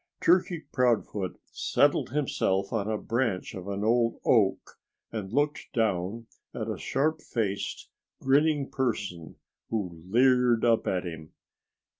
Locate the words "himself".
2.09-2.73